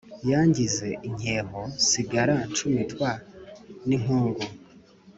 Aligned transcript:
Yangize 0.31 0.87
inkeho 1.07 1.59
nsigara 1.75 2.33
ncumitwa 2.49 3.09
n'inkungu 3.87 4.43